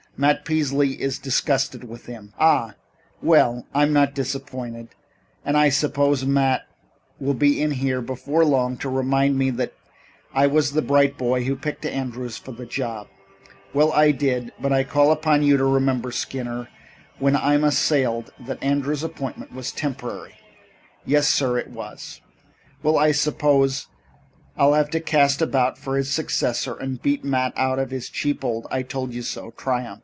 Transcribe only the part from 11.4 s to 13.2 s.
who picked Andrews for the job.